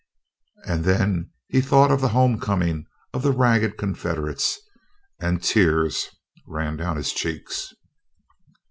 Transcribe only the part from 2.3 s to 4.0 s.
coming of the ragged